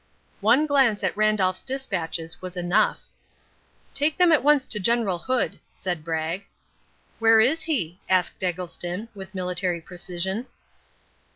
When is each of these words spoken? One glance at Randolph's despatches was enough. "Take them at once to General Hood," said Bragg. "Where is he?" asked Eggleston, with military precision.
One 0.39 0.65
glance 0.65 1.03
at 1.03 1.15
Randolph's 1.15 1.61
despatches 1.61 2.41
was 2.41 2.57
enough. 2.57 3.03
"Take 3.93 4.17
them 4.17 4.31
at 4.31 4.43
once 4.43 4.65
to 4.65 4.79
General 4.79 5.19
Hood," 5.19 5.59
said 5.75 6.03
Bragg. 6.03 6.47
"Where 7.19 7.39
is 7.39 7.61
he?" 7.61 7.99
asked 8.09 8.43
Eggleston, 8.43 9.09
with 9.13 9.35
military 9.35 9.79
precision. 9.79 10.47